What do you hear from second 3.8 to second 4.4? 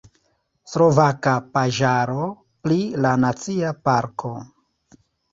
parko.